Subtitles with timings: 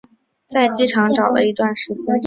[0.47, 2.17] 在机场找了一段时间